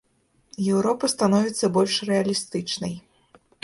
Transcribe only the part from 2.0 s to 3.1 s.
рэалістычнай.